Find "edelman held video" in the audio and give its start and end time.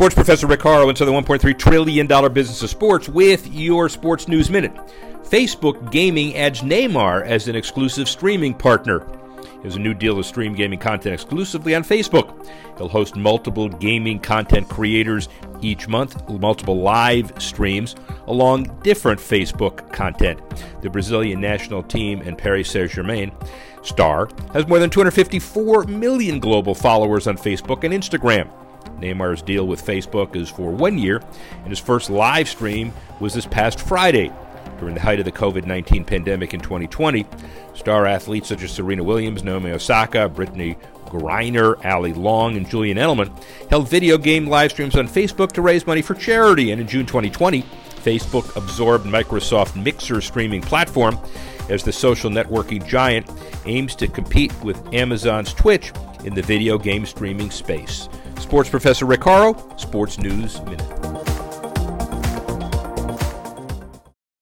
42.96-44.16